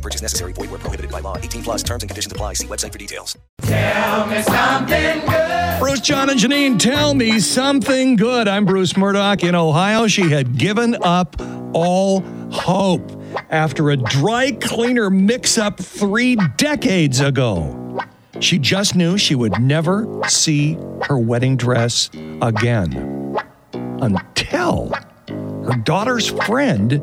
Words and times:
No 0.00 0.04
purchase 0.04 0.22
necessary. 0.22 0.54
Void 0.54 0.70
where 0.70 0.78
prohibited 0.78 1.12
by 1.12 1.20
law. 1.20 1.36
18 1.36 1.62
plus 1.62 1.82
terms 1.82 2.02
and 2.02 2.08
conditions 2.08 2.32
apply. 2.32 2.54
See 2.54 2.66
website 2.66 2.90
for 2.90 2.96
details. 2.96 3.36
Tell 3.60 4.26
me 4.26 4.40
something 4.40 5.20
good. 5.26 5.78
Bruce, 5.78 6.00
John, 6.00 6.30
and 6.30 6.40
Janine, 6.40 6.78
tell 6.78 7.12
me 7.12 7.38
something 7.38 8.16
good. 8.16 8.48
I'm 8.48 8.64
Bruce 8.64 8.96
Murdock 8.96 9.44
in 9.44 9.54
Ohio. 9.54 10.06
She 10.06 10.30
had 10.30 10.56
given 10.56 10.96
up 11.02 11.36
all 11.74 12.20
hope 12.50 13.12
after 13.50 13.90
a 13.90 13.98
dry 13.98 14.52
cleaner 14.52 15.10
mix 15.10 15.58
up 15.58 15.78
three 15.78 16.36
decades 16.56 17.20
ago. 17.20 18.00
She 18.40 18.58
just 18.58 18.96
knew 18.96 19.18
she 19.18 19.34
would 19.34 19.60
never 19.60 20.08
see 20.28 20.78
her 21.02 21.18
wedding 21.18 21.58
dress 21.58 22.08
again 22.40 23.36
until 23.74 24.94
her 25.34 25.76
daughter's 25.84 26.28
friend 26.28 27.02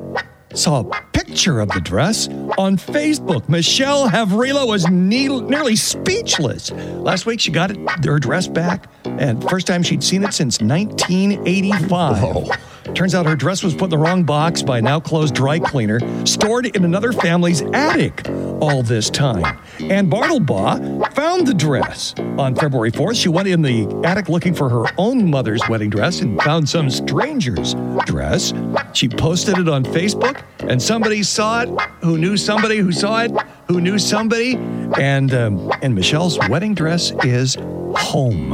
saw 0.55 0.79
a 0.79 0.83
picture 1.37 1.59
of 1.59 1.69
the 1.69 1.81
dress 1.81 2.27
on 2.57 2.77
Facebook. 2.77 3.47
Michelle 3.47 4.09
Havrila 4.09 4.67
was 4.67 4.89
ne- 4.89 5.27
nearly 5.27 5.75
speechless. 5.75 6.71
Last 6.71 7.27
week, 7.27 7.39
she 7.39 7.51
got 7.51 7.69
it, 7.69 7.77
her 8.03 8.17
dress 8.17 8.47
back, 8.47 8.89
and 9.05 9.47
first 9.47 9.67
time 9.67 9.83
she'd 9.83 10.03
seen 10.03 10.23
it 10.23 10.33
since 10.33 10.59
1985. 10.59 12.95
Turns 12.95 13.13
out 13.13 13.27
her 13.27 13.35
dress 13.35 13.61
was 13.61 13.75
put 13.75 13.83
in 13.83 13.89
the 13.91 13.99
wrong 13.99 14.23
box 14.23 14.63
by 14.63 14.79
a 14.79 14.81
now 14.81 14.99
closed 14.99 15.35
dry 15.35 15.59
cleaner, 15.59 15.99
stored 16.25 16.75
in 16.75 16.83
another 16.83 17.13
family's 17.13 17.61
attic 17.61 18.23
all 18.61 18.83
this 18.83 19.09
time. 19.09 19.59
And 19.79 20.11
Bartlebaugh 20.11 21.13
found 21.13 21.47
the 21.47 21.53
dress. 21.53 22.13
On 22.37 22.55
February 22.55 22.91
4th, 22.91 23.15
she 23.21 23.29
went 23.29 23.47
in 23.47 23.61
the 23.61 23.87
attic 24.03 24.29
looking 24.29 24.53
for 24.53 24.69
her 24.69 24.85
own 24.97 25.29
mother's 25.29 25.61
wedding 25.69 25.89
dress 25.89 26.21
and 26.21 26.41
found 26.41 26.67
some 26.67 26.89
stranger's 26.89 27.75
dress. 28.05 28.53
She 28.93 29.07
posted 29.07 29.57
it 29.57 29.69
on 29.69 29.83
Facebook, 29.83 30.43
and 30.59 30.81
somebody 30.81 31.23
saw 31.23 31.61
it 31.61 31.69
who 32.01 32.17
knew 32.17 32.37
somebody 32.37 32.77
who 32.77 32.91
saw 32.91 33.23
it 33.23 33.31
who 33.67 33.81
knew 33.81 33.99
somebody. 33.99 34.55
And, 34.99 35.33
um, 35.33 35.71
and 35.81 35.93
Michelle's 35.93 36.39
wedding 36.49 36.73
dress 36.73 37.11
is 37.23 37.55
home. 37.95 38.51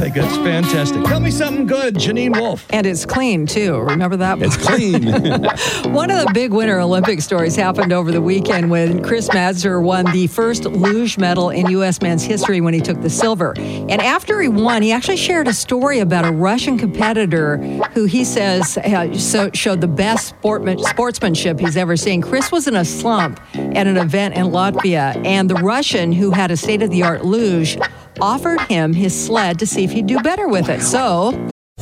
I 0.00 0.04
think 0.04 0.14
that's 0.14 0.36
fantastic. 0.38 1.04
Tell 1.04 1.20
me 1.20 1.30
something 1.30 1.66
good, 1.66 1.94
Janine 1.94 2.34
Wolf. 2.34 2.66
And 2.70 2.86
it's 2.86 3.04
clean 3.04 3.44
too. 3.44 3.78
Remember 3.80 4.16
that? 4.16 4.40
It's 4.40 4.56
clean. 4.56 5.04
One 5.92 6.10
of 6.10 6.24
the 6.24 6.30
big 6.32 6.54
Winter 6.54 6.80
Olympic 6.80 7.20
stories 7.20 7.54
happened 7.54 7.92
over 7.92 8.10
the 8.10 8.22
weekend 8.22 8.70
when 8.70 9.02
Chris 9.02 9.28
Mazdzer 9.28 9.82
won 9.82 10.06
the 10.06 10.26
first 10.28 10.64
luge 10.64 11.18
medal 11.18 11.50
in 11.50 11.68
U.S. 11.72 12.00
men's 12.00 12.22
history 12.22 12.62
when 12.62 12.72
he 12.72 12.80
took 12.80 13.02
the 13.02 13.10
silver. 13.10 13.52
And 13.58 14.00
after 14.00 14.40
he 14.40 14.48
won, 14.48 14.80
he 14.80 14.90
actually 14.90 15.18
shared 15.18 15.48
a 15.48 15.52
story 15.52 15.98
about 15.98 16.24
a 16.24 16.32
Russian 16.32 16.78
competitor 16.78 17.58
who 17.92 18.06
he 18.06 18.24
says 18.24 18.78
uh, 18.78 19.12
so, 19.12 19.50
showed 19.52 19.82
the 19.82 19.88
best 19.88 20.28
sportsmanship 20.38 21.60
he's 21.60 21.76
ever 21.76 21.98
seen. 21.98 22.22
Chris 22.22 22.50
was 22.50 22.66
in 22.66 22.74
a 22.74 22.86
slump 22.86 23.38
at 23.52 23.86
an 23.86 23.98
event 23.98 24.34
in 24.34 24.46
Latvia, 24.46 25.22
and 25.26 25.50
the 25.50 25.56
Russian 25.56 26.10
who 26.10 26.30
had 26.30 26.50
a 26.50 26.56
state 26.56 26.80
of 26.80 26.88
the 26.88 27.02
art 27.02 27.22
luge 27.22 27.76
offered 28.20 28.60
him 28.62 28.92
his 28.92 29.14
sled 29.18 29.58
to 29.60 29.66
see 29.66 29.84
if 29.84 29.90
he'd 29.92 30.06
do 30.06 30.20
better 30.20 30.48
with 30.48 30.68
it. 30.68 30.82
So 30.82 31.30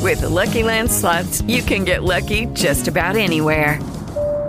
With 0.00 0.20
the 0.20 0.28
Lucky 0.28 0.62
Land 0.62 0.90
slots, 0.90 1.42
you 1.42 1.62
can 1.62 1.84
get 1.84 2.02
lucky 2.04 2.46
just 2.54 2.88
about 2.88 3.16
anywhere. 3.16 3.80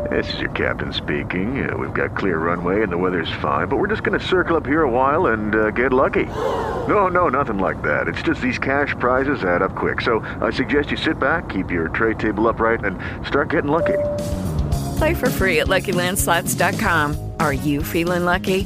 This 0.10 0.34
is 0.34 0.40
your 0.40 0.50
captain 0.52 0.92
speaking. 0.94 1.70
Uh, 1.70 1.78
we've 1.78 1.94
got 1.94 2.18
clear 2.18 2.38
runway 2.40 2.82
and 2.82 2.92
the 2.92 2.98
weather's 2.98 3.30
fine, 3.42 3.68
but 3.68 3.78
we're 3.78 3.88
just 3.88 4.02
going 4.04 4.20
to 4.20 4.26
circle 4.26 4.56
up 4.58 4.66
here 4.66 4.82
a 4.84 4.90
while 4.90 5.28
and 5.28 5.54
uh, 5.54 5.70
get 5.72 5.94
lucky. 5.94 6.26
No, 6.26 7.08
no, 7.08 7.30
nothing 7.30 7.60
like 7.60 7.82
that. 7.84 8.08
It's 8.08 8.22
just 8.22 8.42
these 8.42 8.58
cash 8.58 8.96
prizes 9.00 9.44
add 9.44 9.62
up 9.62 9.76
quick. 9.76 10.02
So 10.02 10.20
I 10.42 10.50
suggest 10.52 10.90
you 10.92 10.98
sit 10.98 11.20
back, 11.20 11.50
keep 11.50 11.70
your 11.70 11.90
tray 11.90 12.14
table 12.16 12.48
upright, 12.48 12.84
and 12.84 12.98
start 13.28 13.50
getting 13.50 13.70
lucky. 13.70 13.98
Play 14.98 15.14
for 15.14 15.30
free 15.30 15.60
at 15.60 15.68
LuckyLandSlots.com. 15.68 17.34
Are 17.40 17.54
you 17.54 17.84
feeling 17.84 18.26
lucky? 18.26 18.66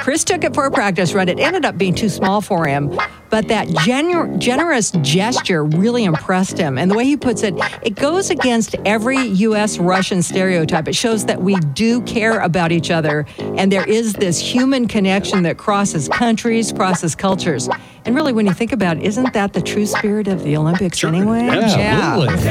Chris 0.00 0.24
took 0.24 0.44
it 0.44 0.54
for 0.54 0.64
a 0.66 0.70
practice 0.70 1.12
run. 1.14 1.28
It 1.28 1.38
ended 1.38 1.64
up 1.64 1.76
being 1.76 1.94
too 1.94 2.08
small 2.08 2.40
for 2.40 2.66
him, 2.66 2.96
but 3.28 3.48
that 3.48 3.68
genu- 3.84 4.36
generous 4.38 4.90
gesture 5.02 5.64
really 5.64 6.04
impressed 6.04 6.58
him. 6.58 6.78
And 6.78 6.90
the 6.90 6.94
way 6.94 7.04
he 7.04 7.16
puts 7.16 7.42
it, 7.42 7.54
it 7.82 7.94
goes 7.94 8.30
against 8.30 8.74
every 8.84 9.18
U.S. 9.18 9.78
Russian 9.78 10.22
stereotype. 10.22 10.88
It 10.88 10.94
shows 10.94 11.26
that 11.26 11.42
we 11.42 11.56
do 11.56 12.00
care 12.02 12.40
about 12.40 12.72
each 12.72 12.90
other, 12.90 13.26
and 13.38 13.70
there 13.70 13.88
is 13.88 14.14
this 14.14 14.38
human 14.38 14.88
connection 14.88 15.42
that 15.42 15.58
crosses 15.58 16.08
countries, 16.08 16.72
crosses 16.72 17.14
cultures. 17.14 17.68
And 18.06 18.14
really, 18.14 18.32
when 18.32 18.46
you 18.46 18.54
think 18.54 18.72
about 18.72 18.96
it, 18.96 19.02
isn't 19.02 19.34
that 19.34 19.52
the 19.52 19.60
true 19.60 19.84
spirit 19.86 20.26
of 20.28 20.42
the 20.42 20.56
Olympics 20.56 21.04
anyway? 21.04 21.40
Absolutely. 21.48 22.48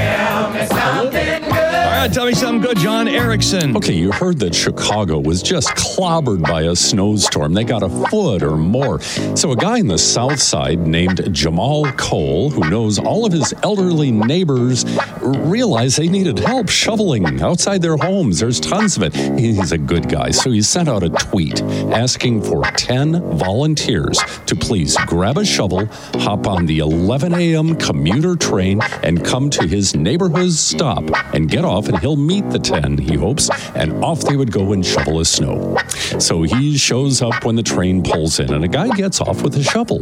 All 1.01 1.69
tell 2.07 2.25
me 2.25 2.33
something 2.33 2.61
good, 2.61 2.77
John 2.77 3.09
Erickson. 3.09 3.75
Okay, 3.75 3.93
you 3.93 4.11
heard 4.11 4.39
that 4.39 4.55
Chicago 4.55 5.19
was 5.19 5.43
just 5.43 5.67
clobbered 5.69 6.41
by 6.41 6.61
a 6.61 6.75
snowstorm. 6.75 7.53
They 7.53 7.65
got 7.65 7.83
a 7.83 7.89
foot 7.89 8.41
or 8.41 8.55
more. 8.55 9.01
So, 9.01 9.51
a 9.51 9.55
guy 9.55 9.79
in 9.79 9.87
the 9.87 9.97
south 9.97 10.39
side 10.39 10.79
named 10.79 11.33
Jamal 11.33 11.91
Cole, 11.93 12.49
who 12.51 12.69
knows 12.69 12.99
all 12.99 13.25
of 13.25 13.33
his 13.33 13.53
elderly 13.63 14.11
neighbors, 14.11 14.85
realized 15.21 15.97
they 15.97 16.07
needed 16.07 16.39
help 16.39 16.69
shoveling 16.69 17.41
outside 17.41 17.81
their 17.81 17.97
homes. 17.97 18.39
There's 18.39 18.61
tons 18.61 18.95
of 18.95 19.03
it. 19.03 19.13
He's 19.37 19.73
a 19.73 19.77
good 19.77 20.07
guy. 20.07 20.31
So, 20.31 20.51
he 20.51 20.61
sent 20.61 20.87
out 20.87 21.03
a 21.03 21.09
tweet 21.09 21.61
asking 21.91 22.43
for 22.43 22.63
10 22.63 23.37
volunteers 23.37 24.19
to 24.45 24.55
please 24.55 24.95
grab 25.05 25.37
a 25.37 25.43
shovel, 25.43 25.85
hop 26.13 26.47
on 26.47 26.66
the 26.66 26.79
11 26.79 27.33
a.m. 27.33 27.75
commuter 27.75 28.37
train, 28.37 28.79
and 29.03 29.23
come 29.25 29.49
to 29.49 29.67
his 29.67 29.95
neighborhood's 29.95 30.59
stop 30.59 31.03
and 31.33 31.49
get 31.49 31.66
off, 31.66 31.88
and 31.89 32.00
he'll 32.00 32.16
meet 32.16 32.50
the 32.50 32.59
10, 32.59 32.97
he 32.97 33.16
hopes, 33.16 33.50
and 33.75 33.91
off 34.03 34.22
they 34.22 34.35
would 34.35 34.51
go 34.51 34.72
and 34.72 34.85
shovel 34.85 35.19
his 35.19 35.29
snow. 35.29 35.77
So 36.19 36.44
he 36.44 36.77
shows 36.77 37.22
up 37.22 37.44
when 37.44 37.55
the 37.55 37.63
train 37.63 38.03
pulls 38.03 38.39
in, 38.39 38.53
and 38.53 38.63
a 38.63 38.67
guy 38.67 38.89
gets 38.89 39.19
off 39.19 39.41
with 39.44 39.55
a 39.57 39.63
shovel. 39.63 39.99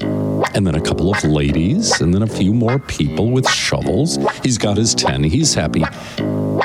And 0.53 0.67
then 0.67 0.75
a 0.75 0.81
couple 0.81 1.09
of 1.11 1.23
ladies, 1.23 1.99
and 2.01 2.13
then 2.13 2.21
a 2.21 2.27
few 2.27 2.53
more 2.53 2.79
people 2.79 3.31
with 3.31 3.49
shovels. 3.49 4.17
He's 4.43 4.57
got 4.57 4.77
his 4.77 4.93
10, 4.93 5.23
he's 5.23 5.53
happy. 5.53 5.83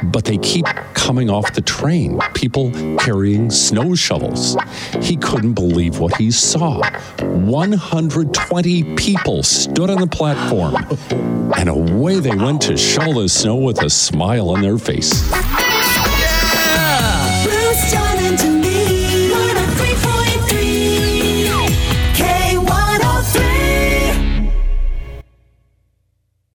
But 0.04 0.24
they 0.24 0.38
keep 0.38 0.66
coming 0.94 1.30
off 1.30 1.52
the 1.52 1.60
train, 1.60 2.20
people 2.34 2.70
carrying 2.98 3.50
snow 3.50 3.94
shovels. 3.94 4.56
He 5.00 5.16
couldn't 5.16 5.54
believe 5.54 5.98
what 5.98 6.16
he 6.16 6.30
saw. 6.30 6.82
120 7.20 8.96
people 8.96 9.42
stood 9.42 9.90
on 9.90 10.00
the 10.00 10.06
platform, 10.06 10.76
and 11.56 11.68
away 11.68 12.20
they 12.20 12.34
went 12.34 12.62
to 12.62 12.76
shovel 12.76 13.22
the 13.22 13.28
snow 13.28 13.56
with 13.56 13.82
a 13.82 13.90
smile 13.90 14.50
on 14.50 14.62
their 14.62 14.78
face. 14.78 15.12